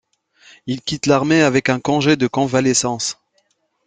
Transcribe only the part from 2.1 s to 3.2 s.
de convalescence.